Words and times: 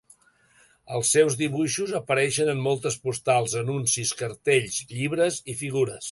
Els 0.99 1.09
seus 1.15 1.35
dibuixos 1.41 1.91
apareixen 1.99 2.49
en 2.53 2.63
moltes 2.67 2.97
postals, 3.03 3.53
anuncis, 3.61 4.15
cartells, 4.23 4.79
llibres 4.95 5.39
i 5.55 5.59
figures. 5.61 5.99